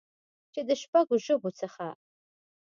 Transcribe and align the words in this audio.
چې 0.53 0.61
د 0.67 0.69
شپږ 0.81 1.07
ژبو 1.25 1.49
څخه 1.59 1.87